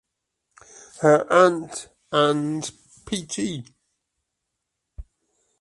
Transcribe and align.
Her 1.01 1.31
Aunt 1.31 1.87
and 2.11 2.63
Pt. 3.05 3.69